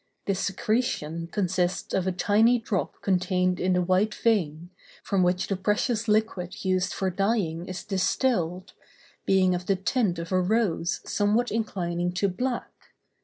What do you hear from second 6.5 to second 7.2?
used for